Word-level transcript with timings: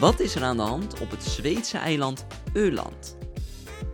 Wat 0.00 0.20
is 0.20 0.34
er 0.34 0.42
aan 0.42 0.56
de 0.56 0.62
hand 0.62 1.00
op 1.00 1.10
het 1.10 1.24
Zweedse 1.24 1.78
eiland 1.78 2.26
Öland? 2.52 3.16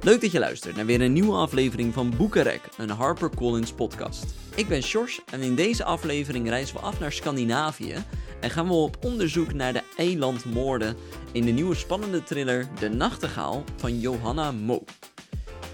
Leuk 0.00 0.20
dat 0.20 0.32
je 0.32 0.38
luistert 0.38 0.76
naar 0.76 0.86
weer 0.86 1.00
een 1.00 1.12
nieuwe 1.12 1.36
aflevering 1.36 1.94
van 1.94 2.16
Boekenrek, 2.16 2.68
een 2.76 2.90
HarperCollins 2.90 3.72
podcast. 3.72 4.24
Ik 4.54 4.68
ben 4.68 4.82
Sjors 4.82 5.20
en 5.30 5.40
in 5.40 5.54
deze 5.54 5.84
aflevering 5.84 6.48
reizen 6.48 6.76
we 6.76 6.82
af 6.82 7.00
naar 7.00 7.12
Scandinavië 7.12 7.94
en 8.40 8.50
gaan 8.50 8.66
we 8.66 8.72
op 8.72 8.96
onderzoek 9.04 9.52
naar 9.52 9.72
de 9.72 9.82
eilandmoorden 9.96 10.96
in 11.32 11.44
de 11.44 11.50
nieuwe 11.50 11.74
spannende 11.74 12.22
thriller 12.22 12.68
De 12.78 12.88
Nachtegaal 12.88 13.64
van 13.76 14.00
Johanna 14.00 14.52
Mo. 14.52 14.84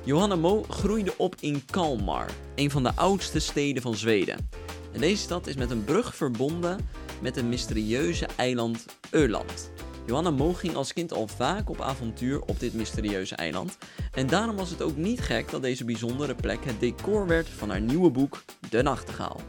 Johanna 0.04 0.36
Mo 0.36 0.62
groeide 0.62 1.14
op 1.16 1.34
in 1.40 1.64
Kalmar, 1.70 2.30
een 2.54 2.70
van 2.70 2.82
de 2.82 2.94
oudste 2.94 3.38
steden 3.38 3.82
van 3.82 3.94
Zweden. 3.94 4.50
En 4.92 5.00
deze 5.00 5.22
stad 5.22 5.46
is 5.46 5.56
met 5.56 5.70
een 5.70 5.84
brug 5.84 6.14
verbonden 6.14 6.88
met 7.20 7.36
het 7.36 7.44
mysterieuze 7.44 8.26
eiland 8.36 8.86
Öland. 9.10 9.81
Johanna 10.06 10.30
Mo 10.30 10.52
ging 10.52 10.74
als 10.74 10.92
kind 10.92 11.12
al 11.12 11.26
vaak 11.26 11.70
op 11.70 11.80
avontuur 11.80 12.40
op 12.40 12.60
dit 12.60 12.74
mysterieuze 12.74 13.34
eiland. 13.34 13.78
En 14.14 14.26
daarom 14.26 14.56
was 14.56 14.70
het 14.70 14.82
ook 14.82 14.96
niet 14.96 15.20
gek 15.20 15.50
dat 15.50 15.62
deze 15.62 15.84
bijzondere 15.84 16.34
plek 16.34 16.64
het 16.64 16.80
decor 16.80 17.26
werd 17.26 17.48
van 17.48 17.70
haar 17.70 17.80
nieuwe 17.80 18.10
boek 18.10 18.42
De 18.70 18.82
Nachtegaal. 18.82 19.40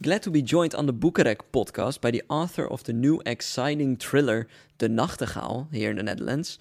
Glad 0.00 0.22
to 0.22 0.30
be 0.30 0.40
joined 0.40 0.74
on 0.74 0.86
the 0.86 0.92
Boekerek 0.92 1.42
podcast 1.50 2.00
by 2.00 2.10
the 2.10 2.24
author 2.26 2.68
of 2.68 2.82
the 2.82 2.92
new 2.92 3.20
exciting 3.22 3.98
thriller 3.98 4.46
De 4.76 4.88
Nachtegaal 4.88 5.66
here 5.70 5.90
in 5.90 5.96
the 5.96 6.02
Netherlands. 6.02 6.60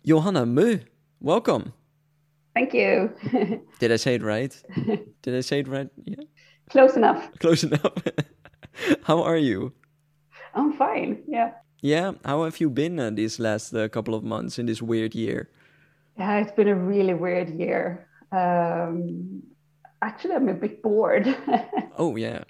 Johanna 0.00 0.44
Mo, 0.44 0.78
welcome. 1.18 1.64
Thank 2.52 2.72
you. 2.72 3.10
Did 3.78 3.90
I 3.90 3.96
say 3.96 4.14
it 4.14 4.22
right? 4.22 4.62
Did 5.20 5.34
I 5.34 5.42
say 5.42 5.58
it 5.58 5.68
right? 5.68 5.88
Yeah. 6.04 6.24
Close 6.68 6.96
enough. 6.96 7.30
Close 7.38 7.66
enough. 7.66 7.92
How 9.02 9.22
are 9.22 9.38
you? 9.38 9.72
I'm 10.54 10.72
fine. 10.72 11.22
Yeah. 11.28 11.50
Yeah, 11.82 12.12
how 12.24 12.44
have 12.44 12.60
you 12.60 12.70
been 12.70 13.00
uh, 13.00 13.10
these 13.10 13.40
last 13.40 13.74
uh, 13.74 13.88
couple 13.88 14.14
of 14.14 14.22
months 14.22 14.56
in 14.56 14.66
this 14.66 14.80
weird 14.80 15.16
year? 15.16 15.50
Yeah, 16.16 16.38
it's 16.38 16.52
been 16.52 16.68
a 16.68 16.76
really 16.76 17.12
weird 17.12 17.50
year. 17.50 18.06
Um, 18.30 19.42
actually, 20.00 20.34
I'm 20.34 20.48
a 20.48 20.54
bit 20.54 20.80
bored. 20.80 21.36
oh 21.98 22.14
yeah. 22.14 22.44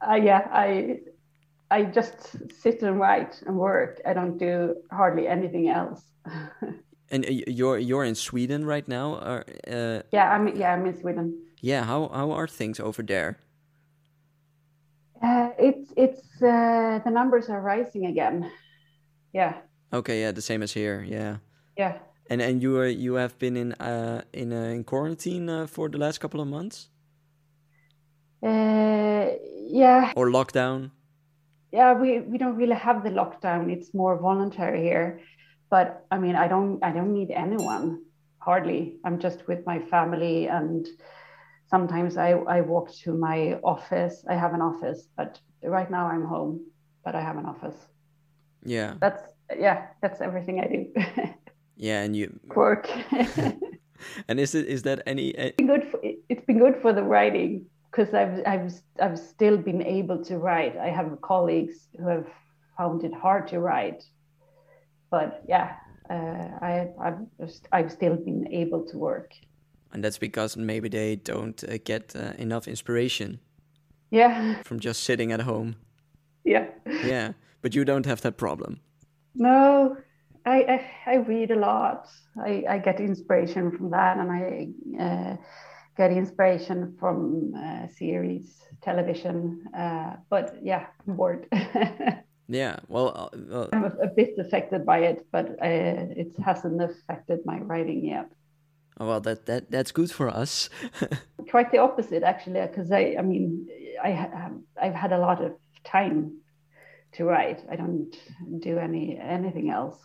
Uh, 0.00 0.14
yeah, 0.14 0.48
I 0.50 1.00
I 1.70 1.84
just 1.84 2.36
sit 2.62 2.82
and 2.82 2.98
write 2.98 3.42
and 3.46 3.58
work. 3.58 4.00
I 4.06 4.14
don't 4.14 4.38
do 4.38 4.76
hardly 4.90 5.28
anything 5.28 5.68
else. 5.68 6.02
and 7.10 7.26
uh, 7.26 7.30
you're 7.46 7.78
you're 7.78 8.04
in 8.04 8.14
Sweden 8.14 8.64
right 8.64 8.88
now, 8.88 9.16
or, 9.16 9.44
uh, 9.70 10.00
yeah, 10.12 10.32
I'm 10.32 10.48
yeah 10.56 10.72
I'm 10.72 10.86
in 10.86 10.98
Sweden. 10.98 11.36
Yeah, 11.60 11.84
how 11.84 12.08
how 12.08 12.30
are 12.30 12.48
things 12.48 12.80
over 12.80 13.02
there? 13.02 13.38
Uh, 15.22 15.50
it's 15.58 15.92
it's 15.94 16.42
uh, 16.42 17.00
the 17.04 17.10
numbers 17.10 17.50
are 17.50 17.60
rising 17.60 18.06
again. 18.06 18.50
Yeah. 19.32 19.54
Okay. 19.92 20.20
Yeah. 20.20 20.32
The 20.32 20.42
same 20.42 20.62
as 20.62 20.72
here. 20.72 21.04
Yeah. 21.06 21.36
Yeah. 21.76 21.98
And 22.30 22.42
and 22.42 22.62
you 22.62 22.76
are 22.78 22.86
you 22.86 23.14
have 23.14 23.38
been 23.38 23.56
in 23.56 23.72
uh 23.74 24.22
in 24.32 24.52
uh, 24.52 24.74
in 24.74 24.84
quarantine 24.84 25.48
uh, 25.48 25.66
for 25.66 25.88
the 25.88 25.98
last 25.98 26.18
couple 26.18 26.40
of 26.40 26.48
months. 26.48 26.88
Uh, 28.42 29.26
yeah. 29.66 30.12
Or 30.14 30.28
lockdown. 30.28 30.90
Yeah, 31.72 31.92
we 31.94 32.20
we 32.20 32.38
don't 32.38 32.56
really 32.56 32.76
have 32.76 33.02
the 33.02 33.10
lockdown. 33.10 33.70
It's 33.70 33.94
more 33.94 34.18
voluntary 34.18 34.82
here. 34.82 35.20
But 35.70 36.06
I 36.10 36.18
mean, 36.18 36.36
I 36.36 36.48
don't 36.48 36.82
I 36.82 36.92
don't 36.92 37.12
need 37.12 37.30
anyone 37.30 38.02
hardly. 38.38 38.96
I'm 39.04 39.18
just 39.18 39.46
with 39.48 39.66
my 39.66 39.78
family 39.78 40.48
and 40.48 40.86
sometimes 41.68 42.16
I, 42.16 42.30
I 42.30 42.60
walk 42.62 42.92
to 43.04 43.12
my 43.12 43.60
office. 43.62 44.24
I 44.28 44.34
have 44.34 44.54
an 44.54 44.62
office, 44.62 45.08
but 45.16 45.38
right 45.62 45.90
now 45.90 46.06
I'm 46.06 46.24
home, 46.24 46.66
but 47.04 47.14
I 47.14 47.20
have 47.20 47.36
an 47.36 47.46
office. 47.46 47.76
Yeah. 48.64 48.94
That's 49.00 49.22
yeah, 49.56 49.86
that's 50.02 50.20
everything 50.20 50.60
I 50.60 50.66
do. 50.66 50.86
yeah, 51.76 52.02
and 52.02 52.14
you 52.14 52.38
work. 52.54 52.88
and 54.28 54.40
is 54.40 54.54
it 54.54 54.66
is 54.66 54.82
that 54.82 55.02
any? 55.06 55.28
It's 55.28 55.56
been 55.56 55.66
good. 55.66 55.90
For, 55.90 56.00
it's 56.02 56.44
been 56.44 56.58
good 56.58 56.76
for 56.82 56.92
the 56.92 57.02
writing 57.02 57.66
because 57.90 58.14
I've 58.14 58.46
I've 58.46 58.72
I've 59.00 59.18
still 59.18 59.56
been 59.56 59.82
able 59.82 60.22
to 60.24 60.38
write. 60.38 60.76
I 60.76 60.88
have 60.88 61.20
colleagues 61.22 61.88
who 61.96 62.08
have 62.08 62.26
found 62.76 63.04
it 63.04 63.14
hard 63.14 63.48
to 63.48 63.60
write, 63.60 64.04
but 65.10 65.42
yeah, 65.48 65.76
uh, 66.10 66.48
I 66.60 66.88
I've 67.00 67.20
I've 67.72 67.92
still 67.92 68.16
been 68.16 68.48
able 68.52 68.84
to 68.86 68.98
work. 68.98 69.32
And 69.90 70.04
that's 70.04 70.18
because 70.18 70.54
maybe 70.54 70.90
they 70.90 71.16
don't 71.16 71.64
uh, 71.64 71.78
get 71.82 72.14
uh, 72.14 72.32
enough 72.36 72.68
inspiration. 72.68 73.40
Yeah. 74.10 74.62
From 74.62 74.80
just 74.80 75.02
sitting 75.02 75.32
at 75.32 75.40
home. 75.40 75.76
Yeah. 76.44 76.68
Yeah 77.04 77.32
but 77.62 77.74
you 77.74 77.84
don't 77.84 78.06
have 78.06 78.20
that 78.22 78.36
problem. 78.36 78.80
No, 79.34 79.96
I 80.44 80.62
I, 81.06 81.12
I 81.12 81.14
read 81.16 81.50
a 81.50 81.56
lot. 81.56 82.08
I, 82.42 82.64
I 82.68 82.78
get 82.78 83.00
inspiration 83.00 83.76
from 83.76 83.90
that, 83.90 84.18
and 84.18 84.30
I 84.30 84.68
uh, 85.02 85.36
get 85.96 86.12
inspiration 86.12 86.96
from 86.98 87.54
uh, 87.54 87.86
series, 87.88 88.62
television. 88.82 89.64
Uh, 89.76 90.16
but 90.30 90.56
yeah, 90.62 90.86
I'm 91.06 91.16
bored. 91.16 91.46
yeah, 92.48 92.76
well, 92.88 93.30
uh, 93.52 93.66
I'm 93.72 93.84
a, 93.84 93.92
a, 94.04 94.06
bit 94.06 94.34
affected 94.38 94.86
by 94.86 94.98
it, 95.00 95.26
but 95.32 95.50
uh, 95.50 96.20
it 96.22 96.32
hasn't 96.44 96.80
affected 96.82 97.40
my 97.44 97.58
writing 97.58 98.04
yet. 98.04 98.30
Oh, 99.00 99.06
well, 99.06 99.20
that 99.20 99.46
that 99.46 99.70
that's 99.70 99.92
good 99.92 100.10
for 100.10 100.28
us. 100.28 100.70
Quite 101.50 101.70
the 101.70 101.78
opposite, 101.78 102.22
actually, 102.22 102.60
because 102.66 102.90
I 102.90 103.16
I 103.18 103.22
mean 103.22 103.68
I 104.02 104.50
I've 104.80 104.94
had 104.94 105.12
a 105.12 105.18
lot 105.18 105.42
of 105.42 105.52
time 105.84 106.38
to 107.12 107.24
write. 107.24 107.64
I 107.70 107.76
don't 107.76 108.14
do 108.60 108.78
any 108.78 109.18
anything 109.18 109.70
else. 109.70 109.98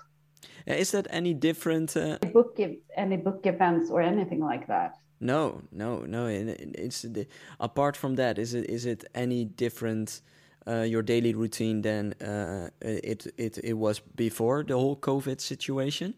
Is 0.65 0.91
that 0.91 1.07
any 1.09 1.33
different? 1.33 1.95
Uh... 1.95 2.17
Book 2.33 2.59
any 2.95 3.17
book 3.17 3.45
events 3.45 3.89
or 3.89 4.01
anything 4.01 4.39
like 4.39 4.67
that? 4.67 4.95
No, 5.19 5.61
no, 5.71 5.99
no. 5.99 6.27
It's 6.27 7.05
apart 7.59 7.97
from 7.97 8.15
that. 8.15 8.37
Is 8.37 8.53
it 8.53 8.69
is 8.69 8.85
it 8.85 9.05
any 9.15 9.45
different? 9.45 10.21
Uh, 10.65 10.83
your 10.83 11.01
daily 11.01 11.33
routine 11.33 11.81
than 11.81 12.13
uh, 12.21 12.69
it 12.79 13.27
it 13.37 13.57
it 13.57 13.73
was 13.73 13.99
before 13.99 14.63
the 14.63 14.73
whole 14.73 14.95
COVID 14.95 15.41
situation? 15.41 16.13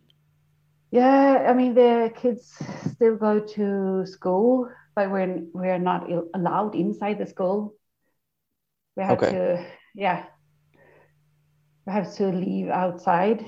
Yeah, 0.91 1.47
I 1.49 1.53
mean 1.53 1.73
the 1.73 2.13
kids 2.15 2.53
still 2.93 3.15
go 3.15 3.39
to 3.39 4.05
school, 4.05 4.69
but 4.95 5.09
we're 5.09 5.41
we're 5.51 5.79
not 5.79 6.07
allowed 6.35 6.75
inside 6.75 7.17
the 7.17 7.25
school. 7.25 7.73
We 8.95 9.03
have 9.03 9.17
okay. 9.17 9.31
to 9.31 9.65
yeah 9.95 10.25
have 11.87 12.13
to 12.15 12.27
leave 12.27 12.69
outside. 12.69 13.41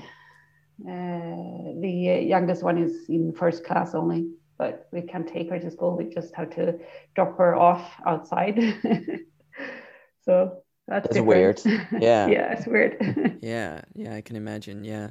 Uh, 0.82 1.74
the 1.80 2.24
youngest 2.26 2.62
one 2.62 2.78
is 2.78 3.08
in 3.08 3.32
first 3.32 3.64
class 3.64 3.94
only, 3.94 4.28
but 4.58 4.88
we 4.92 5.02
can't 5.02 5.26
take 5.26 5.50
her 5.50 5.58
to 5.58 5.70
school. 5.70 5.96
We 5.96 6.04
just 6.04 6.34
have 6.34 6.50
to 6.50 6.78
drop 7.14 7.36
her 7.38 7.56
off 7.56 7.90
outside. 8.06 8.58
so 10.24 10.62
that's, 10.86 11.08
that's 11.08 11.20
weird. 11.20 11.60
Yeah. 12.00 12.28
yeah, 12.28 12.52
it's 12.52 12.66
weird. 12.66 13.38
yeah, 13.42 13.82
yeah, 13.94 14.14
I 14.14 14.20
can 14.20 14.36
imagine. 14.36 14.84
Yeah, 14.84 15.10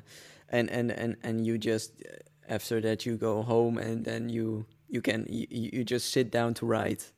and 0.50 0.70
and 0.70 0.92
and 0.92 1.18
and 1.22 1.46
you 1.46 1.58
just 1.58 2.02
after 2.48 2.80
that 2.82 3.06
you 3.06 3.18
go 3.18 3.42
home 3.42 3.78
and 3.78 4.06
then 4.06 4.30
you 4.30 4.66
you 4.88 5.02
can 5.02 5.26
you, 5.30 5.48
you 5.50 5.84
just 5.84 6.12
sit 6.12 6.32
down 6.32 6.54
to 6.56 6.66
write 6.66 7.12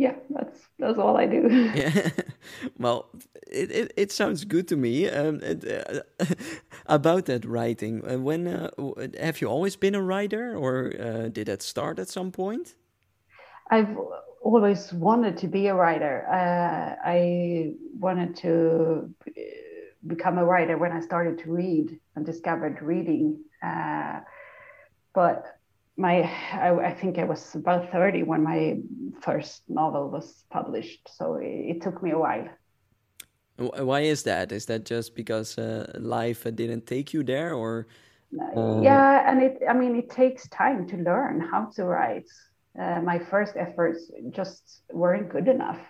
yeah, 0.00 0.14
that's 0.80 0.98
all 0.98 1.16
I 1.16 1.26
do. 1.26 1.48
yeah, 1.74 2.10
well, 2.78 3.08
it, 3.46 3.70
it, 3.70 3.92
it 3.96 4.12
sounds 4.12 4.44
good 4.44 4.66
to 4.68 4.76
me. 4.76 5.08
Um, 5.08 5.40
it, 5.42 5.64
uh, 5.64 6.24
about 6.86 7.26
that 7.26 7.44
writing, 7.44 8.02
uh, 8.08 8.18
when 8.18 8.46
uh, 8.46 8.70
have 9.20 9.40
you 9.40 9.48
always 9.48 9.76
been 9.76 9.94
a 9.94 10.02
writer, 10.02 10.56
or 10.56 10.92
uh, 10.98 11.28
did 11.28 11.46
that 11.46 11.62
start 11.62 11.98
at 11.98 12.08
some 12.08 12.32
point? 12.32 12.74
I've 13.70 13.96
always 14.42 14.92
wanted 14.92 15.36
to 15.38 15.48
be 15.48 15.68
a 15.68 15.74
writer. 15.74 16.26
Uh, 16.28 16.96
I 17.04 17.74
wanted 17.98 18.36
to 18.36 19.14
become 20.06 20.38
a 20.38 20.44
writer 20.44 20.78
when 20.78 20.92
I 20.92 21.00
started 21.00 21.38
to 21.40 21.52
read 21.52 22.00
and 22.16 22.24
discovered 22.24 22.80
reading, 22.82 23.38
uh, 23.62 24.20
but 25.14 25.59
my 26.00 26.22
I, 26.52 26.70
I, 26.90 26.94
think 26.94 27.18
I 27.18 27.24
was 27.24 27.54
about 27.54 27.92
30 27.92 28.22
when 28.22 28.42
my 28.42 28.78
first 29.20 29.62
novel 29.68 30.10
was 30.10 30.44
published 30.50 31.08
so 31.08 31.34
it, 31.34 31.76
it 31.76 31.82
took 31.82 32.02
me 32.02 32.12
a 32.12 32.18
while. 32.18 32.48
Why 33.58 34.00
is 34.00 34.22
that? 34.22 34.52
Is 34.52 34.64
that 34.66 34.86
just 34.86 35.14
because 35.14 35.58
uh, 35.58 35.92
life 35.98 36.44
didn't 36.44 36.86
take 36.86 37.12
you 37.12 37.22
there 37.22 37.52
or 37.52 37.86
uh... 38.56 38.80
yeah 38.80 39.30
and 39.30 39.42
it 39.42 39.58
i 39.68 39.74
mean 39.74 39.96
it 39.96 40.08
takes 40.08 40.48
time 40.48 40.86
to 40.88 40.96
learn 40.96 41.40
how 41.40 41.70
to 41.76 41.84
write. 41.84 42.28
Uh, 42.80 43.00
my 43.02 43.18
first 43.18 43.54
efforts 43.56 44.10
just 44.30 44.82
weren't 44.92 45.28
good 45.28 45.48
enough 45.48 45.80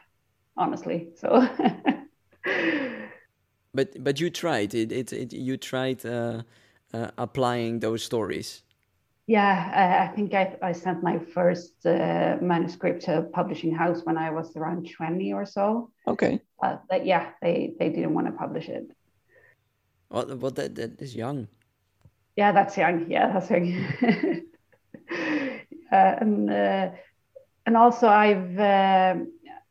honestly 0.56 1.10
so. 1.16 1.46
But 3.72 4.02
but 4.02 4.18
you 4.20 4.30
tried. 4.30 4.74
It 4.74 4.90
it, 4.90 5.12
it 5.12 5.32
you 5.32 5.56
tried 5.56 6.04
uh, 6.04 6.42
uh, 6.92 7.10
applying 7.16 7.78
those 7.78 8.02
stories 8.02 8.64
yeah, 9.30 10.08
I, 10.10 10.12
think 10.16 10.34
I, 10.34 10.56
I 10.60 10.72
sent 10.72 11.04
my 11.04 11.16
first 11.20 11.86
uh, 11.86 12.36
manuscript 12.42 13.02
to 13.04 13.18
a 13.18 13.22
publishing 13.22 13.72
house 13.72 14.00
when 14.02 14.18
I 14.18 14.30
was 14.30 14.56
around 14.56 14.90
20 14.90 15.32
or 15.32 15.46
so. 15.46 15.92
Okay. 16.08 16.40
But, 16.60 16.82
but 16.90 17.06
yeah, 17.06 17.30
they, 17.40 17.74
they 17.78 17.90
didn't 17.90 18.12
want 18.12 18.26
to 18.26 18.32
publish 18.32 18.68
it. 18.68 18.90
Well, 20.10 20.36
well 20.36 20.50
that, 20.50 20.74
that 20.74 21.00
is 21.00 21.14
young. 21.14 21.46
Yeah, 22.36 22.50
that's 22.50 22.76
young. 22.76 23.08
Yeah, 23.08 23.32
that's 23.32 23.50
young. 23.50 23.66
uh, 25.92 26.14
and 26.22 26.50
uh, 26.50 26.90
and 27.66 27.76
also 27.76 28.08
I've 28.08 28.58
uh, 28.58 29.14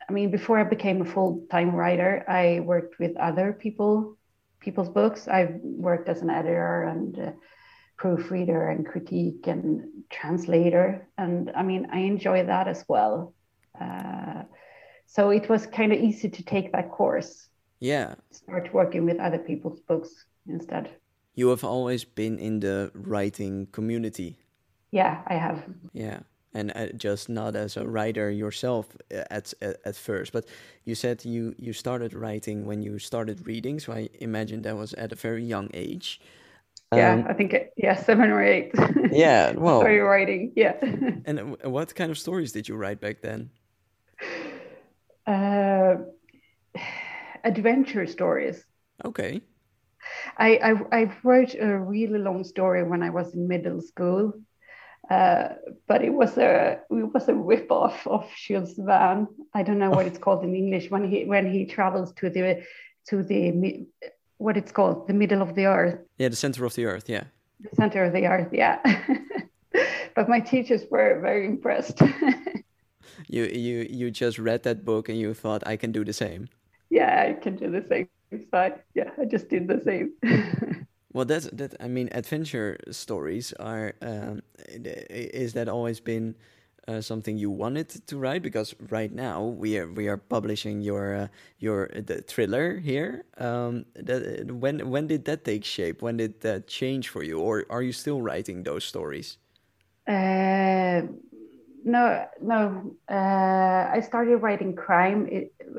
I 0.07 0.11
mean 0.11 0.31
before 0.31 0.57
I 0.59 0.63
became 0.63 1.01
a 1.01 1.05
full 1.05 1.43
time 1.51 1.75
writer, 1.75 2.23
I 2.29 2.61
worked 2.61 2.99
with 2.99 3.17
other 3.17 3.51
people 3.51 4.17
people's 4.61 4.89
books. 4.89 5.27
I've 5.27 5.55
worked 5.63 6.07
as 6.07 6.21
an 6.21 6.29
editor 6.29 6.83
and 6.83 7.33
proofreader 7.99 8.69
and 8.69 8.85
critique 8.85 9.45
and 9.45 9.83
translator, 10.09 11.07
and 11.17 11.51
I 11.55 11.61
mean 11.63 11.87
I 11.91 11.99
enjoy 11.99 12.45
that 12.45 12.67
as 12.67 12.83
well. 12.87 13.33
Uh, 13.79 14.43
so 15.05 15.29
it 15.29 15.49
was 15.49 15.67
kind 15.67 15.91
of 15.91 15.99
easy 15.99 16.29
to 16.29 16.43
take 16.43 16.71
that 16.71 16.89
course. 16.91 17.49
Yeah. 17.79 18.15
Start 18.31 18.73
working 18.73 19.05
with 19.05 19.19
other 19.19 19.37
people's 19.37 19.79
books 19.81 20.25
instead. 20.47 20.89
You 21.35 21.49
have 21.49 21.63
always 21.63 22.03
been 22.03 22.39
in 22.39 22.59
the 22.59 22.91
writing 22.93 23.67
community. 23.71 24.37
Yeah, 24.91 25.21
I 25.27 25.35
have. 25.35 25.63
Yeah, 25.93 26.19
and 26.53 26.71
uh, 26.75 26.87
just 26.97 27.29
not 27.29 27.55
as 27.55 27.77
a 27.77 27.87
writer 27.87 28.31
yourself 28.31 28.87
uh, 29.13 29.23
at, 29.29 29.53
at 29.61 29.77
at 29.85 29.95
first, 29.95 30.33
but 30.33 30.45
you 30.85 30.95
said 30.95 31.25
you 31.25 31.53
you 31.57 31.73
started 31.73 32.13
writing 32.13 32.65
when 32.65 32.81
you 32.81 32.97
started 32.99 33.45
reading. 33.45 33.79
So 33.79 33.93
I 33.93 34.09
imagine 34.19 34.61
that 34.63 34.75
was 34.75 34.93
at 34.93 35.11
a 35.11 35.15
very 35.15 35.43
young 35.43 35.69
age. 35.73 36.19
Yeah, 36.95 37.13
um, 37.13 37.25
I 37.29 37.33
think 37.33 37.53
it, 37.53 37.73
yeah, 37.77 37.95
seven 37.95 38.31
or 38.31 38.43
eight. 38.43 38.71
Yeah, 39.11 39.51
well, 39.55 39.81
started 39.81 40.03
writing. 40.03 40.53
Yeah. 40.55 40.75
and 41.25 41.57
what 41.63 41.93
kind 41.93 42.09
of 42.09 42.17
stories 42.17 42.51
did 42.51 42.67
you 42.67 42.75
write 42.75 42.99
back 42.99 43.21
then? 43.21 43.51
Uh, 45.27 45.97
adventure 47.43 48.07
stories. 48.07 48.65
Okay. 49.05 49.41
I, 50.37 50.57
I, 50.57 51.01
I 51.01 51.17
wrote 51.23 51.53
a 51.53 51.77
really 51.77 52.17
long 52.17 52.43
story 52.43 52.83
when 52.83 53.03
I 53.03 53.11
was 53.11 53.35
in 53.35 53.47
middle 53.47 53.81
school 53.81 54.33
uh, 55.09 55.55
but 55.87 56.03
it 56.03 56.13
was 56.13 56.37
a 56.37 56.79
it 56.89 57.13
was 57.13 57.27
a 57.27 57.33
rip 57.33 57.71
off 57.71 58.05
of 58.05 58.29
Jules 58.35 58.75
Verne. 58.77 59.27
I 59.55 59.63
don't 59.63 59.79
know 59.79 59.89
what 59.89 60.05
it's 60.05 60.19
called 60.19 60.43
in 60.43 60.55
English 60.55 60.91
when 60.91 61.09
he 61.09 61.25
when 61.25 61.51
he 61.51 61.65
travels 61.65 62.13
to 62.13 62.29
the 62.29 62.63
to 63.07 63.23
the 63.23 63.87
what 64.39 64.57
it's 64.57 64.71
called 64.71 65.07
the 65.07 65.13
middle 65.13 65.41
of 65.41 65.53
the 65.53 65.65
earth. 65.67 65.99
Yeah, 66.17 66.29
the 66.29 66.35
center 66.35 66.65
of 66.65 66.73
the 66.73 66.85
earth. 66.85 67.07
Yeah. 67.07 67.25
The 67.59 67.75
center 67.75 68.05
of 68.05 68.13
the 68.13 68.25
earth. 68.25 68.49
Yeah. 68.51 68.79
but 70.15 70.27
my 70.27 70.39
teachers 70.39 70.83
were 70.89 71.19
very 71.21 71.45
impressed. 71.45 72.01
you 73.27 73.43
you 73.43 73.87
you 73.89 74.11
just 74.11 74.39
read 74.39 74.63
that 74.63 74.83
book 74.83 75.09
and 75.09 75.19
you 75.19 75.33
thought 75.33 75.61
I 75.67 75.77
can 75.77 75.91
do 75.91 76.03
the 76.03 76.13
same. 76.13 76.47
Yeah, 76.89 77.27
I 77.29 77.33
can 77.33 77.55
do 77.55 77.69
the 77.69 77.85
same. 77.87 78.09
So 78.51 78.73
yeah, 78.95 79.11
I 79.21 79.25
just 79.25 79.49
did 79.49 79.67
the 79.67 79.81
same. 79.85 80.13
Well, 81.11 81.25
that's 81.25 81.49
that. 81.53 81.73
I 81.79 81.87
mean, 81.87 82.09
adventure 82.11 82.77
stories 82.91 83.51
are. 83.59 83.95
Um, 84.01 84.43
is 84.69 85.53
that 85.53 85.67
always 85.67 85.99
been 85.99 86.35
uh, 86.89 87.01
something 87.01 87.37
you 87.37 87.51
wanted 87.51 87.89
to 88.07 88.17
write? 88.17 88.41
Because 88.41 88.73
right 88.89 89.11
now 89.11 89.43
we 89.43 89.77
are 89.77 89.87
we 89.87 90.07
are 90.07 90.17
publishing 90.17 90.81
your 90.81 91.15
uh, 91.15 91.27
your 91.59 91.89
the 91.93 92.21
thriller 92.21 92.79
here. 92.79 93.25
Um, 93.37 93.85
that, 93.93 94.51
when 94.51 94.89
when 94.89 95.07
did 95.07 95.25
that 95.25 95.45
take 95.45 95.63
shape? 95.63 96.01
When 96.01 96.17
did 96.17 96.41
that 96.41 96.67
change 96.67 97.09
for 97.09 97.23
you, 97.23 97.39
or 97.39 97.65
are 97.69 97.83
you 97.83 97.93
still 97.93 98.21
writing 98.21 98.63
those 98.63 98.83
stories? 98.83 99.37
Uh, 100.07 101.01
no, 101.83 102.25
no. 102.41 102.95
Uh, 103.09 103.89
I 103.93 104.01
started 104.01 104.37
writing 104.37 104.75
crime 104.75 105.29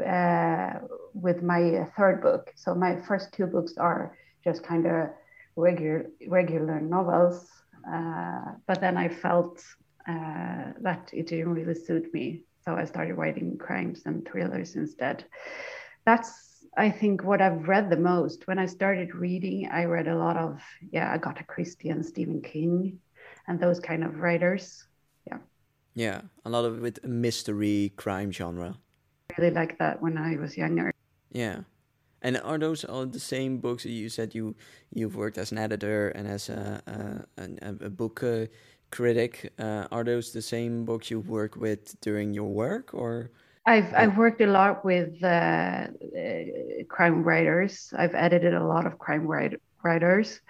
uh, 0.07 0.87
with 1.15 1.43
my 1.43 1.89
third 1.97 2.23
book. 2.23 2.53
So 2.55 2.75
my 2.75 2.97
first 3.03 3.33
two 3.33 3.47
books 3.47 3.75
are 3.77 4.17
just 4.45 4.63
kind 4.63 4.87
of 4.87 5.11
regular 5.57 6.07
regular 6.29 6.81
novels. 6.81 7.51
Uh, 7.83 8.55
but 8.67 8.81
then 8.81 8.97
I 8.97 9.09
felt 9.09 9.65
uh, 10.11 10.73
that 10.81 11.11
it 11.13 11.27
didn't 11.29 11.55
really 11.55 11.75
suit 11.75 12.13
me, 12.13 12.45
so 12.65 12.75
I 12.75 12.85
started 12.85 13.15
writing 13.15 13.59
crimes 13.59 14.03
and 14.07 14.27
thrillers 14.27 14.77
instead. 14.77 15.25
That's 16.05 16.31
I 16.77 16.91
think 16.91 17.25
what 17.25 17.41
I've 17.43 17.67
read 17.69 17.91
the 17.91 17.97
most. 17.97 18.47
When 18.47 18.59
I 18.59 18.67
started 18.67 19.15
reading, 19.15 19.69
I 19.71 19.85
read 19.85 20.09
a 20.09 20.17
lot 20.17 20.37
of 20.37 20.61
yeah 20.93 21.15
Agatha 21.15 21.45
Christie 21.45 21.91
and 21.91 22.05
Stephen 22.05 22.41
King, 22.43 22.99
and 23.47 23.59
those 23.61 23.81
kind 23.81 24.05
of 24.05 24.21
writers. 24.21 24.87
Yeah. 25.27 25.39
Yeah, 25.95 26.21
a 26.45 26.51
lot 26.51 26.65
of 26.65 26.81
with 26.81 27.05
mystery 27.05 27.93
crime 27.97 28.31
genre. 28.33 28.79
I 29.31 29.35
really 29.39 29.55
like 29.55 29.79
that 29.79 30.03
when 30.03 30.17
I 30.19 30.37
was 30.37 30.57
younger. 30.57 30.93
Yeah. 31.33 31.61
And 32.23 32.37
are 32.45 32.59
those 32.59 32.85
all 32.85 33.07
the 33.07 33.21
same 33.21 33.59
books? 33.59 33.85
that 33.85 33.91
You 33.91 34.09
said 34.09 34.35
you 34.35 34.55
you've 34.93 35.17
worked 35.17 35.39
as 35.39 35.53
an 35.53 35.59
editor 35.59 36.11
and 36.11 36.29
as 36.29 36.49
a 36.49 36.83
a, 36.87 37.43
a, 37.43 37.87
a 37.87 37.91
book 37.91 38.23
uh, 38.23 38.47
critic. 38.91 39.53
Uh, 39.59 39.87
are 39.91 40.05
those 40.05 40.33
the 40.33 40.43
same 40.43 40.85
books 40.85 41.11
you 41.11 41.21
work 41.21 41.57
with 41.57 42.01
during 42.01 42.35
your 42.35 42.49
work, 42.49 42.95
or? 42.95 43.31
I've 43.67 43.93
I've 43.95 44.17
worked 44.17 44.41
a 44.41 44.47
lot 44.47 44.85
with 44.85 45.23
uh, 45.23 45.27
uh, 45.27 45.89
crime 46.89 47.23
writers. 47.23 47.93
I've 47.97 48.15
edited 48.15 48.55
a 48.55 48.65
lot 48.65 48.87
of 48.87 48.99
crime 48.99 49.27
write, 49.27 49.61
writers, 49.85 50.41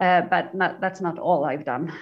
uh, 0.00 0.22
but 0.22 0.54
not, 0.54 0.80
that's 0.80 1.00
not 1.00 1.18
all 1.18 1.44
I've 1.44 1.64
done. 1.64 1.92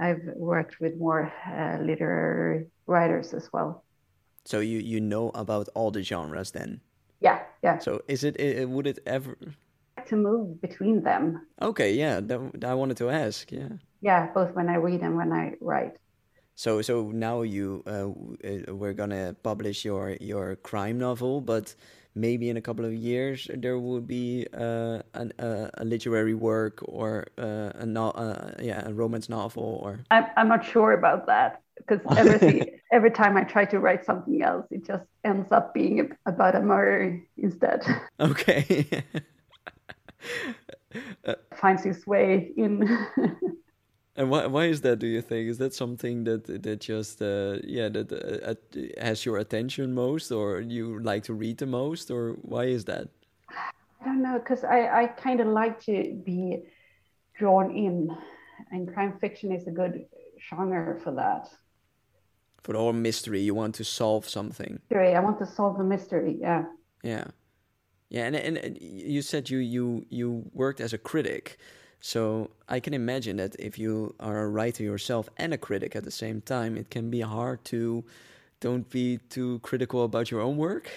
I've 0.00 0.22
worked 0.36 0.78
with 0.80 0.96
more 0.96 1.32
uh, 1.46 1.78
literary 1.82 2.66
writers 2.86 3.34
as 3.34 3.50
well. 3.52 3.84
So 4.44 4.60
you 4.60 4.78
you 4.78 5.00
know 5.00 5.30
about 5.34 5.68
all 5.74 5.90
the 5.90 6.02
genres 6.02 6.50
then? 6.50 6.80
Yeah, 7.20 7.40
yeah. 7.62 7.78
So 7.78 8.02
is 8.08 8.24
it, 8.24 8.38
it 8.40 8.68
would 8.68 8.86
it 8.86 9.00
ever 9.06 9.36
to 10.06 10.16
move 10.16 10.60
between 10.60 11.02
them? 11.02 11.46
Okay, 11.60 11.92
yeah, 11.94 12.20
that, 12.20 12.64
I 12.64 12.74
wanted 12.74 12.96
to 12.98 13.10
ask. 13.10 13.50
Yeah. 13.52 13.68
Yeah, 14.00 14.30
both 14.32 14.54
when 14.54 14.68
I 14.68 14.76
read 14.76 15.00
and 15.02 15.16
when 15.16 15.32
I 15.32 15.54
write. 15.60 15.96
So 16.54 16.82
so 16.82 17.10
now 17.10 17.42
you 17.42 17.82
uh, 17.86 18.12
uh, 18.44 18.74
we're 18.74 18.92
gonna 18.92 19.34
publish 19.42 19.84
your 19.84 20.16
your 20.20 20.56
crime 20.56 20.98
novel, 20.98 21.40
but 21.40 21.74
maybe 22.14 22.50
in 22.50 22.56
a 22.56 22.60
couple 22.60 22.84
of 22.84 22.92
years 22.92 23.48
there 23.54 23.78
will 23.78 24.00
be 24.00 24.46
uh, 24.52 25.00
an, 25.14 25.32
uh, 25.38 25.70
a 25.74 25.84
literary 25.84 26.34
work 26.34 26.80
or 26.84 27.26
uh, 27.38 27.72
a 27.74 27.86
no, 27.86 28.10
uh, 28.10 28.52
yeah 28.60 28.86
a 28.86 28.92
romance 28.92 29.28
novel 29.28 29.80
or. 29.82 30.00
I'm 30.10 30.26
I'm 30.36 30.48
not 30.48 30.64
sure 30.64 30.92
about 30.92 31.26
that 31.26 31.62
because 31.76 32.00
every 32.16 32.82
every 32.92 33.10
time 33.10 33.36
I 33.36 33.44
try 33.44 33.64
to 33.64 33.78
write 33.78 34.04
something 34.04 34.42
else, 34.42 34.66
it 34.70 34.84
just 34.86 35.04
ends 35.24 35.50
up 35.52 35.72
being 35.72 36.12
about 36.26 36.56
a 36.56 36.60
murder 36.60 37.20
instead. 37.36 37.82
Okay. 38.20 38.86
Finds 41.56 41.86
its 41.86 42.06
way 42.06 42.52
in. 42.56 42.84
and 44.16 44.30
why 44.30 44.46
why 44.46 44.66
is 44.66 44.80
that? 44.82 44.98
Do 44.98 45.06
you 45.06 45.22
think 45.22 45.48
is 45.48 45.58
that 45.58 45.74
something 45.74 46.24
that 46.24 46.62
that 46.62 46.80
just 46.80 47.22
uh, 47.22 47.58
yeah 47.64 47.88
that 47.88 48.12
uh, 48.12 48.54
has 49.00 49.24
your 49.24 49.38
attention 49.38 49.94
most, 49.94 50.30
or 50.30 50.60
you 50.60 51.00
like 51.00 51.24
to 51.24 51.34
read 51.34 51.58
the 51.58 51.66
most, 51.66 52.10
or 52.10 52.36
why 52.42 52.64
is 52.64 52.84
that? 52.86 53.08
I 53.48 54.04
don't 54.04 54.22
know, 54.22 54.38
because 54.38 54.64
I 54.64 55.02
I 55.02 55.06
kind 55.06 55.40
of 55.40 55.48
like 55.48 55.80
to 55.84 56.20
be 56.24 56.62
drawn 57.38 57.74
in, 57.76 58.14
and 58.70 58.92
crime 58.92 59.18
fiction 59.20 59.52
is 59.52 59.66
a 59.66 59.70
good 59.70 60.06
genre 60.48 60.98
for 61.00 61.12
that 61.12 61.48
for 62.62 62.72
the 62.72 62.78
whole 62.78 62.92
mystery. 62.92 63.40
You 63.40 63.54
want 63.54 63.74
to 63.76 63.84
solve 63.84 64.28
something. 64.28 64.80
Mystery. 64.90 65.14
I 65.14 65.20
want 65.20 65.38
to 65.38 65.46
solve 65.46 65.78
the 65.78 65.84
mystery. 65.84 66.36
Yeah. 66.40 66.64
Yeah, 67.02 67.24
yeah, 68.10 68.26
and 68.26 68.36
and 68.36 68.76
you 68.78 69.22
said 69.22 69.48
you 69.48 69.58
you 69.58 70.04
you 70.10 70.50
worked 70.52 70.80
as 70.80 70.92
a 70.92 70.98
critic, 70.98 71.56
so 72.00 72.50
I 72.68 72.80
can 72.80 72.94
imagine 72.94 73.36
that 73.36 73.56
if 73.58 73.78
you 73.78 74.14
are 74.20 74.40
a 74.40 74.48
writer 74.48 74.82
yourself 74.82 75.28
and 75.36 75.52
a 75.52 75.58
critic 75.58 75.94
at 75.94 76.04
the 76.04 76.10
same 76.10 76.40
time, 76.40 76.76
it 76.76 76.90
can 76.90 77.10
be 77.10 77.20
hard 77.20 77.64
to 77.66 78.04
don't 78.60 78.88
be 78.90 79.18
too 79.28 79.58
critical 79.60 80.04
about 80.04 80.30
your 80.30 80.40
own 80.40 80.56
work. 80.56 80.90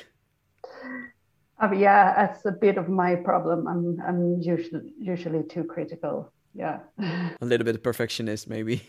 Uh, 1.62 1.72
yeah, 1.72 2.14
that's 2.16 2.46
a 2.46 2.52
bit 2.52 2.78
of 2.78 2.90
my 2.90 3.16
problem. 3.16 3.68
I'm 3.68 4.02
I'm 4.06 4.42
usually 4.42 4.94
usually 4.98 5.44
too 5.44 5.64
critical. 5.64 6.32
Yeah. 6.54 6.80
a 7.00 7.46
little 7.46 7.66
bit 7.66 7.84
perfectionist, 7.84 8.50
maybe. 8.50 8.82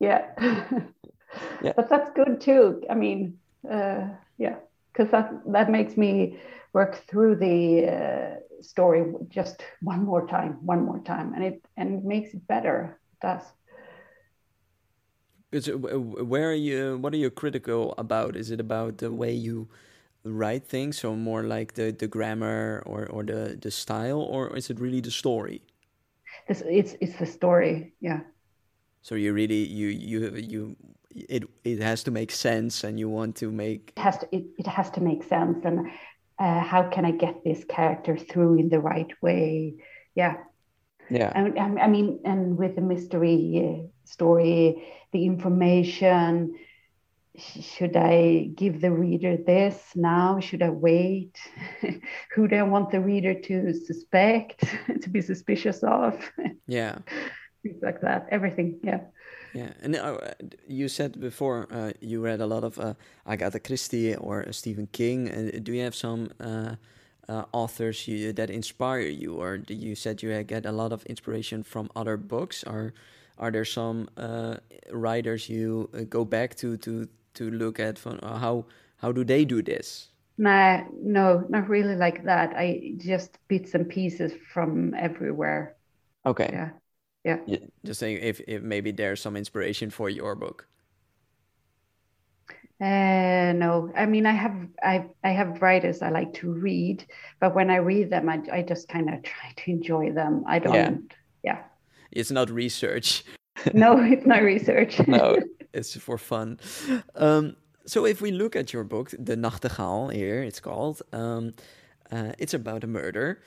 Yeah. 0.00 0.26
yeah. 1.62 1.72
but 1.76 1.88
that's 1.88 2.10
good 2.14 2.40
too. 2.40 2.82
I 2.88 2.94
mean, 2.94 3.38
uh, 3.70 4.08
yeah, 4.38 4.56
because 4.92 5.10
that 5.10 5.32
that 5.52 5.70
makes 5.70 5.96
me 5.96 6.38
work 6.72 7.04
through 7.08 7.36
the 7.36 7.88
uh, 7.88 8.36
story 8.60 9.04
just 9.28 9.62
one 9.82 10.04
more 10.04 10.26
time, 10.26 10.58
one 10.64 10.84
more 10.84 11.00
time, 11.00 11.34
and 11.34 11.44
it 11.44 11.64
and 11.76 11.98
it 11.98 12.04
makes 12.04 12.34
it 12.34 12.46
better. 12.46 13.00
It 13.12 13.26
does. 13.26 13.42
Is 15.50 15.66
it, 15.68 15.80
where 15.80 16.50
are 16.50 16.54
you? 16.54 16.98
What 16.98 17.14
are 17.14 17.16
you 17.16 17.30
critical 17.30 17.94
about? 17.96 18.36
Is 18.36 18.50
it 18.50 18.60
about 18.60 18.98
the 18.98 19.10
way 19.10 19.32
you 19.32 19.68
write 20.24 20.66
things, 20.66 20.98
so 20.98 21.14
more 21.16 21.42
like 21.42 21.74
the 21.74 21.90
the 21.92 22.06
grammar 22.06 22.82
or 22.86 23.06
or 23.06 23.22
the 23.24 23.56
the 23.60 23.70
style, 23.70 24.20
or 24.20 24.56
is 24.56 24.70
it 24.70 24.78
really 24.78 25.00
the 25.00 25.10
story? 25.10 25.62
It's 26.48 26.62
it's 26.66 26.96
it's 27.00 27.16
the 27.16 27.26
story, 27.26 27.94
yeah. 28.00 28.20
So 29.02 29.14
you 29.14 29.32
really 29.32 29.64
you 29.64 29.88
you 29.88 30.36
you 30.36 30.76
it 31.14 31.44
it 31.64 31.80
has 31.80 32.02
to 32.04 32.10
make 32.10 32.30
sense 32.30 32.84
and 32.84 32.98
you 32.98 33.08
want 33.08 33.36
to 33.36 33.50
make 33.50 33.92
it 33.96 34.02
has 34.02 34.18
to 34.18 34.28
it, 34.32 34.44
it 34.58 34.66
has 34.66 34.90
to 34.90 35.00
make 35.00 35.24
sense 35.24 35.64
and 35.64 35.88
uh, 36.38 36.60
how 36.60 36.88
can 36.88 37.04
i 37.04 37.10
get 37.10 37.42
this 37.44 37.64
character 37.64 38.16
through 38.16 38.58
in 38.58 38.68
the 38.68 38.80
right 38.80 39.12
way 39.22 39.74
yeah 40.14 40.36
Yeah. 41.10 41.32
And 41.34 41.58
I 41.58 41.86
mean, 41.88 42.20
and 42.24 42.58
with 42.58 42.74
the 42.76 42.82
mystery 42.82 43.88
story, 44.04 44.84
the 45.12 45.24
information, 45.24 46.54
should 47.36 47.96
I 47.96 48.50
give 48.54 48.80
the 48.80 48.90
reader 48.90 49.36
this 49.36 49.92
now? 49.94 50.40
Should 50.40 50.62
I 50.62 50.70
wait? 50.70 51.38
Who 52.34 52.48
do 52.48 52.56
I 52.56 52.62
want 52.62 52.90
the 52.90 53.00
reader 53.00 53.34
to 53.34 53.72
suspect, 53.74 54.64
to 55.02 55.08
be 55.10 55.20
suspicious 55.22 55.82
of? 55.82 56.14
Yeah. 56.66 56.98
Things 57.62 57.80
like 57.82 58.00
that. 58.02 58.26
Everything. 58.30 58.80
Yeah. 58.82 59.00
Yeah, 59.52 59.72
and 59.80 59.96
uh, 59.96 60.18
you 60.66 60.88
said 60.88 61.20
before 61.20 61.66
uh, 61.70 61.92
you 62.00 62.20
read 62.20 62.40
a 62.40 62.46
lot 62.46 62.64
of 62.64 62.78
uh, 62.78 62.94
Agatha 63.26 63.58
Christie 63.58 64.14
or 64.14 64.52
Stephen 64.52 64.88
King. 64.92 65.28
Uh, 65.28 65.58
do 65.62 65.72
you 65.72 65.82
have 65.82 65.94
some 65.94 66.30
uh, 66.38 66.76
uh, 67.28 67.44
authors 67.52 68.06
you, 68.06 68.32
that 68.34 68.50
inspire 68.50 69.08
you, 69.08 69.34
or 69.34 69.60
you 69.68 69.94
said 69.94 70.22
you 70.22 70.42
get 70.42 70.66
a 70.66 70.72
lot 70.72 70.92
of 70.92 71.04
inspiration 71.06 71.62
from 71.62 71.90
other 71.96 72.16
books? 72.16 72.62
Or 72.64 72.92
are 73.38 73.50
there 73.50 73.64
some 73.64 74.08
writers 74.90 75.48
you 75.48 75.88
go 76.10 76.24
back 76.24 76.54
to 76.56 76.76
to 76.78 77.08
to 77.34 77.50
look 77.50 77.80
at 77.80 77.98
from 77.98 78.18
how 78.22 78.66
how 78.98 79.12
do 79.12 79.24
they 79.24 79.44
do 79.44 79.62
this? 79.62 80.08
Nah, 80.36 80.82
no, 81.02 81.44
not 81.48 81.68
really 81.68 81.96
like 81.96 82.24
that. 82.24 82.52
I 82.54 82.94
just 82.98 83.38
bits 83.48 83.74
and 83.74 83.88
pieces 83.88 84.32
from 84.52 84.94
everywhere. 84.94 85.74
Okay. 86.26 86.50
Yeah 86.52 86.70
yeah 87.24 87.38
just 87.84 88.00
saying 88.00 88.18
if, 88.22 88.40
if 88.46 88.62
maybe 88.62 88.90
there's 88.92 89.20
some 89.20 89.36
inspiration 89.36 89.90
for 89.90 90.08
your 90.08 90.34
book 90.34 90.66
uh, 92.80 93.52
no, 93.56 93.90
I 93.96 94.06
mean 94.06 94.24
I 94.24 94.32
have 94.32 94.54
I 94.84 95.06
I 95.24 95.30
have 95.30 95.60
writers 95.60 96.00
I 96.00 96.10
like 96.10 96.32
to 96.34 96.52
read, 96.52 97.04
but 97.40 97.52
when 97.52 97.70
I 97.70 97.76
read 97.76 98.08
them, 98.08 98.28
I 98.28 98.40
I 98.52 98.62
just 98.62 98.88
kind 98.88 99.12
of 99.12 99.20
try 99.24 99.52
to 99.56 99.70
enjoy 99.72 100.12
them. 100.12 100.44
I 100.46 100.60
don't. 100.60 101.12
Yeah. 101.42 101.56
yeah. 101.56 101.58
It's 102.12 102.30
not 102.30 102.50
research. 102.50 103.24
no, 103.74 104.00
it's 104.00 104.26
not 104.26 104.42
research. 104.42 105.00
no, 105.08 105.38
it's 105.72 105.96
for 105.96 106.18
fun. 106.18 106.60
Um, 107.16 107.56
so 107.84 108.06
if 108.06 108.20
we 108.20 108.30
look 108.30 108.54
at 108.54 108.72
your 108.72 108.84
book, 108.84 109.10
The 109.18 109.36
Nachtegaal, 109.36 110.12
here 110.12 110.42
it's 110.42 110.60
called, 110.60 111.02
um, 111.12 111.54
uh, 112.12 112.32
it's 112.38 112.54
about 112.54 112.84
a 112.84 112.86
murder 112.86 113.42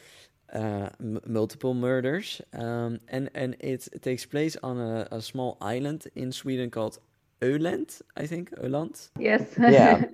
uh, 0.54 0.90
multiple 1.26 1.74
murders, 1.74 2.42
um, 2.54 3.00
and 3.08 3.30
and 3.34 3.56
it, 3.60 3.88
it, 3.94 4.02
takes 4.02 4.26
place 4.26 4.58
on 4.64 4.78
a, 4.78 5.08
a, 5.12 5.22
small 5.22 5.58
island 5.62 6.08
in 6.16 6.32
Sweden 6.32 6.70
called 6.70 7.00
Öland, 7.42 8.02
I 8.18 8.28
think 8.28 8.52
Öland. 8.58 9.10
Yes. 9.20 9.42
yeah. 9.58 10.04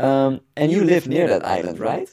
Um, 0.00 0.42
and 0.56 0.70
you, 0.70 0.78
you 0.78 0.84
live 0.84 1.08
near 1.08 1.26
that 1.26 1.44
island, 1.44 1.80
right? 1.80 2.08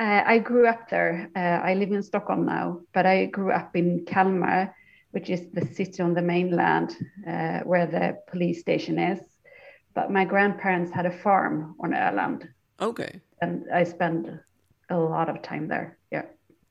Uh, 0.00 0.22
I 0.24 0.38
grew 0.38 0.66
up 0.66 0.88
there. 0.88 1.30
Uh, 1.36 1.38
I 1.38 1.74
live 1.74 1.92
in 1.92 2.02
Stockholm 2.02 2.46
now, 2.46 2.80
but 2.94 3.04
I 3.04 3.26
grew 3.26 3.52
up 3.52 3.76
in 3.76 4.04
Kalmar, 4.06 4.74
which 5.10 5.30
is 5.30 5.46
the 5.52 5.66
city 5.66 6.02
on 6.02 6.14
the 6.14 6.22
mainland 6.22 6.96
uh, 7.26 7.60
where 7.60 7.86
the 7.86 8.16
police 8.30 8.60
station 8.60 8.98
is. 8.98 9.20
But 9.94 10.10
my 10.10 10.24
grandparents 10.24 10.90
had 10.90 11.06
a 11.06 11.10
farm 11.10 11.76
on 11.80 11.90
Öland. 11.92 12.48
Okay. 12.80 13.20
And 13.40 13.66
I 13.72 13.84
spent 13.84 14.28
a 14.90 14.96
lot 14.96 15.28
of 15.28 15.42
time 15.42 15.68
there. 15.68 15.98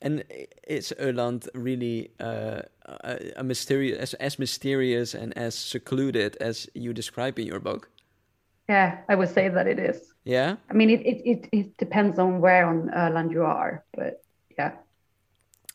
And 0.03 0.23
is 0.67 0.93
Öland 0.99 1.47
really 1.53 2.11
uh, 2.19 2.61
a, 2.85 3.17
a 3.37 3.43
mysterious, 3.43 3.97
as, 3.97 4.13
as 4.15 4.37
mysterious 4.37 5.15
and 5.15 5.37
as 5.37 5.55
secluded 5.55 6.35
as 6.41 6.69
you 6.73 6.93
describe 6.93 7.39
in 7.39 7.47
your 7.47 7.61
book? 7.61 7.89
Yeah, 8.67 8.97
I 9.07 9.15
would 9.15 9.29
say 9.29 9.47
that 9.47 9.65
it 9.65 9.79
is. 9.79 10.13
Yeah. 10.25 10.57
I 10.69 10.73
mean, 10.73 10.89
it 10.89 11.01
it 11.05 11.21
it, 11.25 11.49
it 11.51 11.77
depends 11.77 12.19
on 12.19 12.41
where 12.41 12.65
on 12.65 12.89
Öland 12.89 13.31
you 13.31 13.43
are, 13.43 13.85
but 13.93 14.21
yeah. 14.57 14.71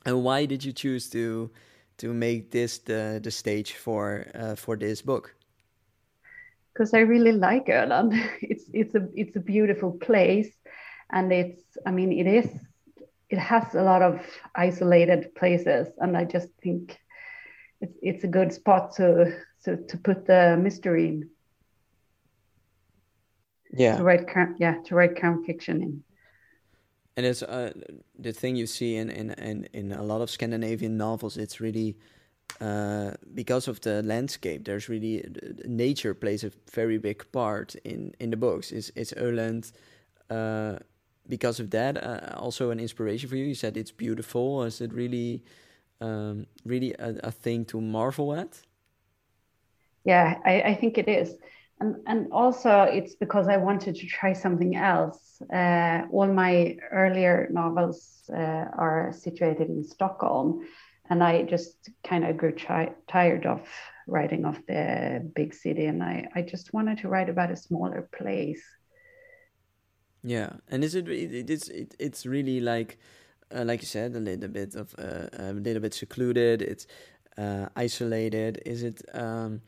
And 0.04 0.22
why 0.22 0.46
did 0.46 0.62
you 0.62 0.72
choose 0.72 1.08
to 1.10 1.50
to 1.96 2.12
make 2.12 2.50
this 2.50 2.78
the 2.78 3.20
the 3.22 3.30
stage 3.30 3.72
for 3.74 4.26
uh, 4.34 4.56
for 4.56 4.76
this 4.76 5.02
book? 5.02 5.34
Because 6.72 6.92
I 6.94 7.00
really 7.00 7.32
like 7.32 7.66
Öland. 7.66 8.12
It's 8.42 8.64
it's 8.72 8.94
a 8.94 9.08
it's 9.14 9.36
a 9.36 9.40
beautiful 9.40 9.92
place, 9.92 10.52
and 11.10 11.32
it's 11.32 11.78
I 11.86 11.92
mean 11.92 12.12
it 12.12 12.26
is 12.26 12.67
it 13.30 13.38
has 13.38 13.74
a 13.74 13.82
lot 13.82 14.02
of 14.02 14.20
isolated 14.54 15.34
places, 15.34 15.88
and 15.98 16.16
I 16.16 16.24
just 16.24 16.48
think 16.62 16.98
it's 17.80 17.98
it's 18.02 18.24
a 18.24 18.28
good 18.28 18.52
spot 18.52 18.94
to 18.96 19.36
to, 19.64 19.76
to 19.76 19.98
put 19.98 20.26
the 20.26 20.56
mystery 20.56 21.08
in. 21.08 21.30
Yeah. 23.72 23.96
To 23.96 24.04
write 24.04 24.26
yeah 24.58 24.80
to 24.86 24.94
write 24.94 25.16
crime 25.16 25.44
fiction 25.44 25.82
in. 25.82 26.04
And 27.16 27.26
it's 27.26 27.42
uh, 27.42 27.72
the 28.16 28.32
thing 28.32 28.54
you 28.54 28.66
see 28.66 28.94
in, 28.94 29.10
in, 29.10 29.30
in, 29.32 29.68
in 29.72 29.90
a 29.90 30.04
lot 30.04 30.20
of 30.20 30.30
Scandinavian 30.30 30.96
novels. 30.96 31.36
It's 31.36 31.60
really 31.60 31.96
uh, 32.60 33.10
because 33.34 33.66
of 33.66 33.80
the 33.80 34.04
landscape. 34.04 34.64
There's 34.64 34.88
really 34.88 35.24
nature 35.64 36.14
plays 36.14 36.44
a 36.44 36.52
very 36.72 36.96
big 36.96 37.30
part 37.32 37.74
in, 37.84 38.14
in 38.20 38.30
the 38.30 38.36
books. 38.36 38.70
It's 38.70 38.92
it's 38.94 39.12
Öland, 39.14 39.72
uh, 40.30 40.78
because 41.28 41.60
of 41.60 41.70
that 41.70 42.02
uh, 42.02 42.36
also 42.36 42.70
an 42.70 42.80
inspiration 42.80 43.28
for 43.28 43.36
you? 43.36 43.44
You 43.44 43.54
said 43.54 43.76
it's 43.76 43.90
beautiful. 43.90 44.64
Is 44.64 44.80
it 44.80 44.92
really, 44.92 45.42
um, 46.00 46.46
really 46.64 46.94
a, 46.98 47.16
a, 47.24 47.30
thing 47.30 47.64
to 47.66 47.80
marvel 47.80 48.34
at? 48.34 48.60
Yeah, 50.04 50.38
I, 50.44 50.62
I, 50.62 50.74
think 50.74 50.96
it 50.96 51.08
is. 51.08 51.34
And, 51.80 51.96
and 52.06 52.32
also 52.32 52.82
it's 52.82 53.14
because 53.14 53.48
I 53.48 53.56
wanted 53.56 53.96
to 53.96 54.06
try 54.06 54.32
something 54.32 54.76
else. 54.76 55.42
Uh, 55.52 56.02
all 56.10 56.26
my 56.26 56.76
earlier 56.90 57.48
novels 57.50 58.28
uh, 58.32 58.66
are 58.76 59.12
situated 59.12 59.68
in 59.68 59.84
Stockholm, 59.84 60.66
and 61.10 61.22
I 61.22 61.42
just 61.42 61.90
kind 62.04 62.24
of 62.24 62.36
grew 62.36 62.52
tired 62.52 63.46
of 63.46 63.66
writing 64.06 64.44
of 64.44 64.58
the 64.66 65.30
big 65.34 65.54
city, 65.54 65.86
and 65.86 66.02
I, 66.02 66.28
I 66.34 66.42
just 66.42 66.72
wanted 66.72 66.98
to 66.98 67.08
write 67.08 67.28
about 67.28 67.50
a 67.50 67.56
smaller 67.56 68.08
place. 68.16 68.62
Yeah, 70.22 70.50
and 70.68 70.82
is 70.82 70.94
it, 70.94 71.08
it 71.08 71.48
it's 71.50 71.68
it, 71.68 71.94
it's 71.98 72.26
really 72.26 72.60
like 72.60 72.98
uh, 73.54 73.64
like 73.64 73.80
you 73.80 73.86
said 73.86 74.14
a 74.14 74.20
little 74.20 74.48
bit 74.48 74.74
of 74.74 74.94
uh, 74.98 75.28
a 75.32 75.52
little 75.52 75.80
bit 75.80 75.94
secluded. 75.94 76.62
It's 76.62 76.86
uh, 77.36 77.68
isolated. 77.76 78.60
Is 78.66 78.82
it? 78.82 79.02
Um, 79.14 79.62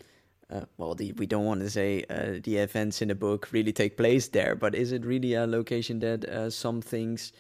uh, 0.51 0.65
well, 0.79 0.97
the, 0.97 1.13
we 1.13 1.27
don't 1.27 1.45
want 1.45 1.61
to 1.61 1.71
say 1.71 2.05
uh, 2.11 2.41
the 2.43 2.57
events 2.57 3.01
in 3.01 3.07
the 3.07 3.15
book 3.15 3.49
really 3.53 3.73
take 3.73 3.97
place 3.97 4.27
there, 4.27 4.57
but 4.57 4.75
is 4.75 4.91
it 4.91 5.07
really 5.07 5.35
a 5.35 5.47
location 5.47 6.01
that 6.01 6.25
uh, 6.25 6.51
some 6.51 6.81
things? 6.81 7.33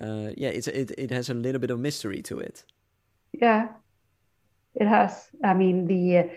yeah, 0.00 0.48
it's 0.48 0.66
it 0.66 0.90
it 0.98 1.10
has 1.10 1.30
a 1.30 1.34
little 1.34 1.60
bit 1.60 1.70
of 1.70 1.78
mystery 1.78 2.20
to 2.22 2.40
it. 2.40 2.64
Yeah, 3.32 3.68
it 4.74 4.88
has. 4.88 5.30
I 5.44 5.54
mean, 5.54 5.86
the 5.86 6.30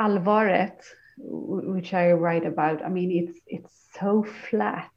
Alvaret, 0.00 0.80
which 1.18 1.92
I 1.92 2.12
write 2.12 2.46
about. 2.46 2.82
I 2.82 2.88
mean, 2.88 3.10
it's 3.12 3.38
it's 3.46 3.88
so 4.00 4.24
flat 4.24 4.90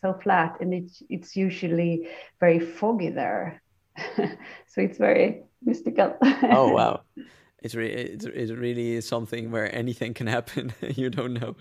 so 0.00 0.14
flat 0.22 0.56
and 0.60 0.74
it's 0.74 1.02
it's 1.08 1.36
usually 1.36 2.08
very 2.40 2.60
foggy 2.60 3.10
there. 3.10 3.62
So 4.68 4.82
it's 4.82 4.98
very 4.98 5.42
mystical. 5.64 6.16
Oh 6.42 6.70
wow. 6.72 7.00
It's 7.62 7.74
really 7.74 7.94
it's, 7.94 8.24
it 8.26 8.50
really 8.54 8.92
is 8.92 9.08
something 9.08 9.50
where 9.50 9.74
anything 9.74 10.14
can 10.14 10.26
happen. 10.26 10.72
You 10.96 11.10
don't 11.10 11.34
know. 11.34 11.56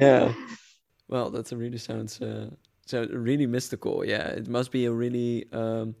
Yeah. 0.00 0.32
Well 1.08 1.30
that's 1.30 1.52
a 1.52 1.56
really 1.56 1.78
sounds 1.78 2.20
uh, 2.20 2.50
so 2.86 3.06
really 3.10 3.46
mystical. 3.46 4.04
Yeah 4.04 4.28
it 4.28 4.48
must 4.48 4.70
be 4.70 4.84
a 4.86 4.92
really 4.92 5.46
um, 5.52 5.94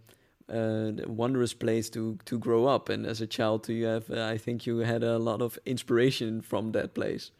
uh, 0.52 0.92
wondrous 1.06 1.54
place 1.54 1.90
to 1.90 2.18
to 2.26 2.38
grow 2.38 2.66
up. 2.66 2.88
And 2.90 3.06
as 3.06 3.20
a 3.20 3.26
child 3.26 3.68
you 3.68 3.86
have 3.86 4.10
uh, 4.10 4.34
i 4.34 4.38
think 4.38 4.66
you 4.66 4.78
had 4.84 5.02
a 5.02 5.18
lot 5.18 5.42
of 5.42 5.58
inspiration 5.64 6.42
from 6.42 6.72
that 6.72 6.94
place. 6.94 7.32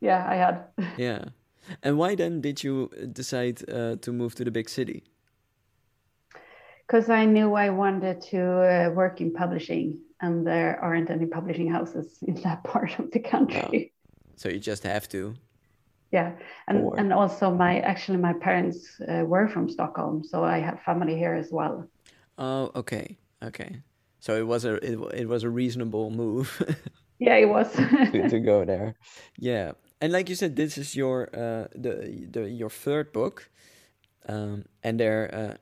Yeah 0.00 0.26
i 0.28 0.36
had. 0.36 0.56
Yeah 0.96 1.24
and 1.82 1.98
why 1.98 2.14
then 2.14 2.40
did 2.40 2.62
you 2.62 2.90
decide 3.12 3.62
uh, 3.70 3.96
to 3.96 4.12
move 4.12 4.34
to 4.36 4.44
the 4.44 4.50
big 4.50 4.68
city? 4.68 5.04
Because 6.86 7.10
I 7.10 7.24
knew 7.24 7.54
I 7.54 7.70
wanted 7.70 8.20
to 8.30 8.40
uh, 8.40 8.90
work 8.90 9.20
in 9.20 9.32
publishing, 9.32 10.00
and 10.20 10.46
there 10.46 10.78
aren't 10.80 11.10
any 11.10 11.26
publishing 11.26 11.70
houses 11.70 12.18
in 12.26 12.34
that 12.42 12.64
part 12.64 12.98
of 12.98 13.10
the 13.10 13.20
country. 13.20 13.92
Oh. 13.92 14.22
So 14.36 14.48
you 14.48 14.58
just 14.58 14.82
have 14.84 15.08
to. 15.08 15.34
Yeah, 16.12 16.32
and 16.68 16.84
or... 16.84 16.98
and 16.98 17.12
also 17.12 17.50
my 17.50 17.80
actually 17.80 18.18
my 18.18 18.32
parents 18.32 19.00
uh, 19.00 19.24
were 19.24 19.48
from 19.48 19.68
Stockholm, 19.68 20.22
so 20.22 20.44
I 20.44 20.58
have 20.58 20.80
family 20.82 21.16
here 21.16 21.34
as 21.34 21.50
well. 21.50 21.88
Oh, 22.38 22.70
okay, 22.76 23.18
okay. 23.42 23.82
So 24.20 24.36
it 24.36 24.46
was 24.46 24.64
a 24.64 24.74
it, 24.74 24.98
it 25.14 25.28
was 25.28 25.42
a 25.42 25.50
reasonable 25.50 26.10
move. 26.10 26.62
yeah, 27.18 27.36
it 27.36 27.48
was 27.48 27.72
to, 27.74 28.28
to 28.28 28.40
go 28.40 28.64
there. 28.72 28.94
Yeah, 29.38 29.72
and 30.00 30.12
like 30.12 30.28
you 30.28 30.34
said, 30.34 30.56
this 30.56 30.78
is 30.78 30.96
your 30.96 31.28
uh, 31.34 31.68
the 31.74 32.26
the 32.30 32.50
your 32.50 32.70
third 32.70 33.12
book, 33.12 33.50
um, 34.28 34.64
and 34.82 35.00
there. 35.00 35.30
Uh, 35.32 35.56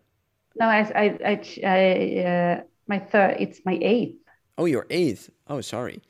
no, 0.58 0.66
I 0.66 0.80
I 0.94 1.04
I, 1.24 1.40
I 1.64 2.24
uh, 2.24 2.62
my 2.86 2.98
third. 2.98 3.36
It's 3.40 3.60
my 3.64 3.78
eighth. 3.80 4.16
Oh, 4.56 4.66
your 4.66 4.86
eighth. 4.90 5.30
Oh, 5.48 5.60
sorry. 5.60 6.00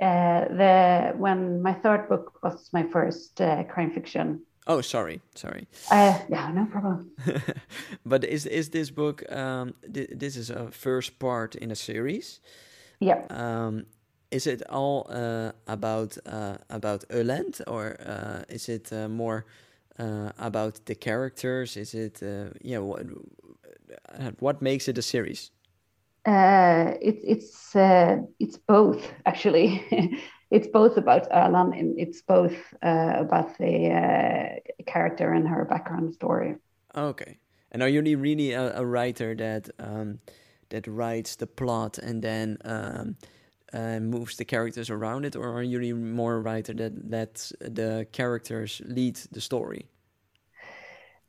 Uh, 0.00 0.48
the 0.48 1.12
when 1.16 1.60
my 1.62 1.74
third 1.74 2.08
book 2.08 2.42
was 2.42 2.70
my 2.72 2.84
first 2.84 3.40
uh, 3.40 3.64
crime 3.64 3.90
fiction 3.92 4.40
Oh, 4.66 4.80
sorry, 4.80 5.20
sorry. 5.34 5.66
Uh, 5.90 6.18
yeah, 6.28 6.52
no 6.52 6.66
problem. 6.66 7.10
but 8.06 8.24
is 8.24 8.46
is 8.46 8.70
this 8.70 8.90
book? 8.90 9.24
Um, 9.32 9.74
th 9.92 10.08
this 10.14 10.36
is 10.36 10.50
a 10.50 10.70
first 10.70 11.18
part 11.18 11.54
in 11.56 11.70
a 11.70 11.74
series. 11.74 12.40
Yeah. 13.00 13.24
Um, 13.30 13.86
is 14.30 14.46
it 14.46 14.62
all 14.68 15.06
uh, 15.10 15.52
about 15.66 16.16
uh, 16.26 16.56
about 16.68 17.04
Öland, 17.08 17.60
or 17.66 17.96
uh, 18.00 18.44
is 18.48 18.68
it 18.68 18.92
uh, 18.92 19.08
more 19.08 19.44
uh, 19.98 20.30
about 20.38 20.84
the 20.86 20.94
characters? 20.94 21.76
Is 21.76 21.94
it 21.94 22.22
uh, 22.22 22.50
yeah? 22.62 22.78
What 22.78 23.06
what 24.38 24.62
makes 24.62 24.88
it 24.88 24.98
a 24.98 25.02
series? 25.02 25.50
it's 26.26 27.22
it's 27.24 27.76
it's 28.38 28.56
both 28.56 29.12
actually. 29.26 29.82
it's 30.50 30.66
both 30.66 30.96
about 30.96 31.30
Öland 31.30 31.78
and 31.78 31.98
it's 31.98 32.22
both 32.22 32.56
about 32.82 33.56
the 33.58 34.60
character 34.86 35.32
and 35.32 35.48
her 35.48 35.64
background 35.64 36.14
story. 36.14 36.56
Okay, 36.96 37.38
and 37.72 37.82
are 37.82 37.88
you 37.88 38.02
really 38.18 38.52
a, 38.52 38.78
a 38.78 38.84
writer 38.84 39.34
that 39.34 39.70
um, 39.78 40.18
that 40.70 40.86
writes 40.86 41.36
the 41.36 41.46
plot 41.46 41.98
and 41.98 42.22
then 42.22 42.58
um, 42.64 43.16
uh, 43.72 44.00
moves 44.00 44.36
the 44.36 44.44
characters 44.44 44.90
around 44.90 45.24
it, 45.24 45.36
or 45.36 45.48
are 45.58 45.62
you 45.62 45.94
more 45.94 46.36
a 46.36 46.40
writer 46.40 46.74
that 46.74 47.10
lets 47.10 47.52
the 47.60 48.06
characters 48.12 48.82
lead 48.84 49.16
the 49.32 49.40
story? 49.40 49.86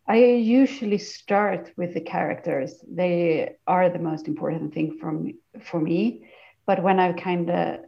I 0.08 0.18
usually 0.18 0.98
start 0.98 1.72
with 1.78 1.94
the 1.94 2.02
characters. 2.02 2.84
They 2.88 3.56
are 3.68 3.90
the 3.90 4.00
most 4.00 4.28
important 4.28 4.74
thing 4.74 4.98
from 5.00 5.32
for 5.62 5.80
me. 5.80 6.30
But 6.66 6.84
when 6.84 7.00
I've 7.00 7.16
kind 7.16 7.50
of, 7.50 7.80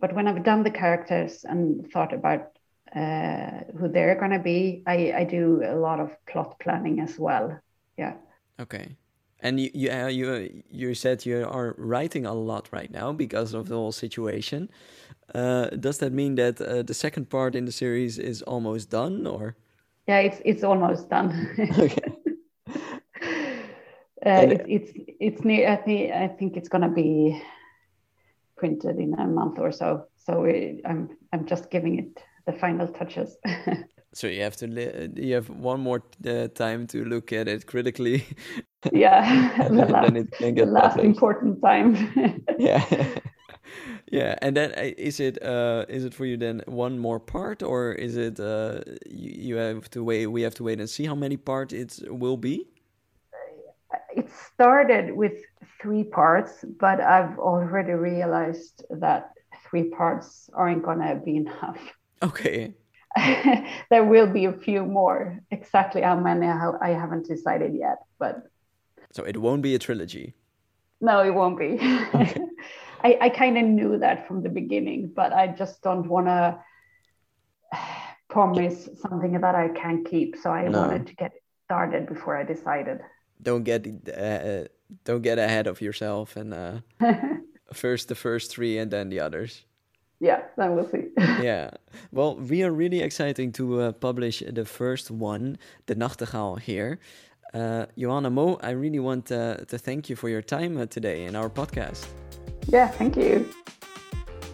but 0.00 0.14
when 0.14 0.28
I've 0.28 0.44
done 0.44 0.62
the 0.62 0.70
characters 0.70 1.44
and 1.44 1.90
thought 1.92 2.12
about 2.12 2.56
uh, 2.94 3.64
who 3.78 3.88
they're 3.88 4.20
gonna 4.20 4.38
be, 4.38 4.82
I 4.86 5.12
I 5.12 5.24
do 5.24 5.62
a 5.64 5.74
lot 5.74 6.00
of 6.00 6.16
plot 6.26 6.58
planning 6.60 7.00
as 7.00 7.18
well. 7.18 7.58
Yeah. 7.96 8.14
Okay. 8.60 8.96
And 9.42 9.58
you 9.60 9.70
you 9.72 9.90
uh, 9.90 10.08
you 10.08 10.62
you 10.70 10.94
said 10.94 11.24
you 11.26 11.46
are 11.46 11.74
writing 11.78 12.26
a 12.26 12.34
lot 12.34 12.68
right 12.72 12.90
now 12.90 13.12
because 13.12 13.54
of 13.54 13.68
the 13.68 13.74
whole 13.74 13.92
situation. 13.92 14.70
Uh, 15.34 15.68
does 15.70 15.98
that 15.98 16.12
mean 16.12 16.34
that 16.34 16.60
uh, 16.60 16.82
the 16.82 16.94
second 16.94 17.30
part 17.30 17.54
in 17.54 17.64
the 17.64 17.72
series 17.72 18.18
is 18.18 18.42
almost 18.42 18.90
done, 18.90 19.26
or? 19.26 19.56
Yeah, 20.06 20.18
it's 20.18 20.42
it's 20.44 20.64
almost 20.64 21.08
done. 21.08 21.48
okay. 21.78 22.12
Uh, 24.26 24.44
it's 24.52 24.64
it's 24.68 24.92
it's 25.20 25.44
near. 25.44 25.68
I 25.68 25.76
think 25.76 26.12
I 26.12 26.28
think 26.28 26.56
it's 26.56 26.68
gonna 26.68 26.90
be 26.90 27.40
printed 28.56 28.98
in 28.98 29.14
a 29.18 29.26
month 29.26 29.58
or 29.58 29.72
so. 29.72 30.04
So 30.16 30.44
it, 30.44 30.82
I'm 30.84 31.16
I'm 31.32 31.46
just 31.46 31.70
giving 31.70 31.98
it 31.98 32.22
the 32.44 32.52
final 32.52 32.88
touches. 32.88 33.38
so 34.12 34.26
you 34.26 34.42
have 34.42 34.56
to 34.56 35.10
you 35.16 35.34
have 35.34 35.48
one 35.48 35.80
more 35.80 36.02
uh, 36.26 36.48
time 36.48 36.86
to 36.88 37.04
look 37.04 37.32
at 37.32 37.48
it 37.48 37.66
critically 37.66 38.24
yeah 38.92 39.68
the 39.68 39.86
last, 39.86 40.12
the 40.40 40.66
last 40.66 40.98
important 40.98 41.60
time. 41.62 42.44
Yeah. 42.58 42.84
Yeah 44.10 44.34
and 44.42 44.56
then 44.56 44.72
uh, 44.72 44.90
is 44.98 45.20
it 45.20 45.40
uh 45.42 45.84
is 45.88 46.04
it 46.04 46.12
for 46.14 46.24
you 46.24 46.36
then 46.36 46.62
one 46.66 46.98
more 46.98 47.20
part 47.20 47.62
or 47.62 47.92
is 47.92 48.16
it 48.16 48.40
uh 48.40 48.80
you, 49.08 49.30
you 49.30 49.56
have 49.56 49.88
to 49.90 50.02
wait 50.02 50.26
we 50.26 50.42
have 50.42 50.54
to 50.54 50.64
wait 50.64 50.80
and 50.80 50.90
see 50.90 51.06
how 51.06 51.14
many 51.14 51.36
parts 51.36 51.72
it 51.72 52.02
will 52.10 52.36
be? 52.36 52.66
It 54.16 54.28
started 54.52 55.14
with 55.14 55.34
three 55.80 56.02
parts 56.02 56.64
but 56.80 57.00
i've 57.00 57.38
already 57.38 57.92
realized 57.92 58.84
that 58.90 59.30
three 59.68 59.90
parts 59.90 60.50
aren't 60.54 60.82
gonna 60.82 61.14
be 61.24 61.36
enough. 61.36 61.78
Okay. 62.22 62.74
There 63.90 64.04
will 64.04 64.26
be 64.26 64.44
a 64.46 64.52
few 64.52 64.84
more 64.84 65.38
exactly 65.50 66.02
how 66.02 66.16
many 66.18 66.46
i 66.46 66.90
haven't 66.90 67.26
decided 67.26 67.74
yet 67.74 67.98
but 68.18 68.49
so 69.12 69.24
it 69.24 69.36
won't 69.36 69.62
be 69.62 69.74
a 69.74 69.78
trilogy. 69.78 70.34
No, 71.00 71.22
it 71.22 71.30
won't 71.30 71.58
be. 71.58 71.78
Okay. 72.14 72.40
I, 73.02 73.18
I 73.22 73.28
kind 73.30 73.56
of 73.56 73.64
knew 73.64 73.98
that 73.98 74.28
from 74.28 74.42
the 74.42 74.50
beginning, 74.50 75.10
but 75.14 75.32
I 75.32 75.46
just 75.48 75.82
don't 75.82 76.06
want 76.06 76.26
to 76.26 76.62
promise 78.28 78.88
something 79.00 79.40
that 79.40 79.54
I 79.54 79.68
can't 79.68 80.08
keep. 80.08 80.36
So 80.36 80.50
I 80.50 80.68
no. 80.68 80.80
wanted 80.80 81.06
to 81.06 81.14
get 81.14 81.32
started 81.64 82.06
before 82.06 82.36
I 82.36 82.44
decided. 82.44 83.00
Don't 83.42 83.64
get 83.64 83.86
uh, 83.86 84.64
don't 85.04 85.22
get 85.22 85.38
ahead 85.38 85.66
of 85.66 85.80
yourself 85.80 86.36
and 86.36 86.52
uh, 86.52 86.80
first 87.72 88.08
the 88.08 88.14
first 88.14 88.50
three 88.50 88.76
and 88.76 88.90
then 88.90 89.08
the 89.08 89.20
others. 89.20 89.64
Yeah, 90.20 90.42
then 90.58 90.74
we'll 90.74 90.88
see. 90.88 91.08
yeah. 91.42 91.70
Well, 92.12 92.36
we 92.36 92.62
are 92.62 92.70
really 92.70 93.00
excited 93.00 93.54
to 93.54 93.80
uh, 93.80 93.92
publish 93.92 94.42
the 94.46 94.66
first 94.66 95.10
one, 95.10 95.56
The 95.86 95.94
Nachtegaal, 95.94 96.60
here. 96.60 96.98
Uh, 97.54 97.82
Johanna 97.94 98.28
Mo, 98.28 98.58
I 98.62 98.70
really 98.70 99.00
want 99.00 99.30
uh, 99.30 99.54
to 99.54 99.76
thank 99.76 100.04
you 100.04 100.18
for 100.18 100.28
your 100.28 100.44
time 100.44 100.80
uh, 100.80 100.86
today 100.86 101.26
in 101.26 101.36
our 101.36 101.50
podcast. 101.50 102.06
Yeah, 102.68 102.90
thank 102.90 103.14
you. 103.14 103.46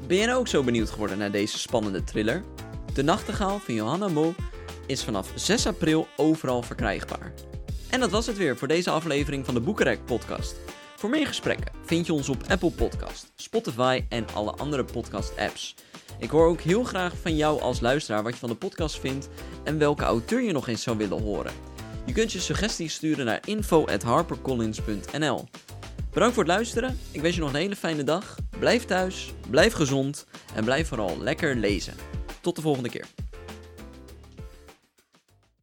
Ben 0.06 0.16
je 0.16 0.26
nou 0.26 0.38
ook 0.38 0.48
zo 0.48 0.62
benieuwd 0.62 0.90
geworden 0.90 1.18
naar 1.18 1.30
deze 1.30 1.59
spannende 1.59 2.04
thriller? 2.04 2.42
De 2.94 3.02
Nachtegaal 3.02 3.59
van 3.59 3.74
Johanna 3.74 4.09
Mo 4.09 4.35
is 4.87 5.04
vanaf 5.04 5.32
6 5.35 5.66
april 5.66 6.06
overal 6.16 6.62
verkrijgbaar. 6.62 7.32
En 7.90 8.00
dat 8.00 8.11
was 8.11 8.26
het 8.26 8.37
weer 8.37 8.56
voor 8.56 8.68
deze 8.68 8.90
aflevering 8.90 9.44
van 9.44 9.54
de 9.54 9.61
Boekenrek 9.61 10.04
podcast. 10.04 10.56
Voor 10.96 11.11
meer 11.11 11.26
gesprekken 11.26 11.72
vind 11.85 12.06
je 12.06 12.12
ons 12.12 12.28
op 12.28 12.42
Apple 12.48 12.70
Podcast, 12.70 13.32
Spotify 13.35 14.04
en 14.09 14.26
alle 14.35 14.50
andere 14.50 14.85
podcast 14.85 15.38
apps. 15.38 15.74
Ik 16.18 16.30
hoor 16.30 16.46
ook 16.46 16.61
heel 16.61 16.85
graag 16.85 17.16
van 17.16 17.37
jou 17.37 17.61
als 17.61 17.80
luisteraar 17.80 18.22
wat 18.22 18.32
je 18.32 18.38
van 18.38 18.48
de 18.48 18.54
podcast 18.54 19.00
vindt 19.00 19.28
en 19.64 19.78
welke 19.78 20.04
auteur 20.04 20.42
je 20.42 20.52
nog 20.52 20.68
eens 20.68 20.82
zou 20.82 20.96
willen 20.96 21.22
horen. 21.22 21.65
Je 22.07 22.12
kunt 22.12 22.33
je 22.33 22.40
suggesties 22.40 22.95
sturen 22.95 23.25
naar 23.25 23.40
info.harpercollins.nl. 23.45 25.49
Bedankt 26.12 26.35
voor 26.35 26.45
het 26.45 26.53
luisteren. 26.53 26.99
Ik 27.11 27.21
wens 27.21 27.35
je 27.35 27.40
nog 27.40 27.51
een 27.51 27.57
hele 27.57 27.77
fijne 27.77 28.05
dag. 28.05 28.37
Blijf 28.59 28.85
thuis, 28.85 29.33
blijf 29.51 29.73
gezond 29.73 30.27
en 30.55 30.64
blijf 30.64 30.88
vooral 30.88 31.19
lekker 31.19 31.57
lezen. 31.57 31.95
Tot 32.40 32.57
de 32.57 32.62
volgende 32.62 32.88
keer. 32.88 33.07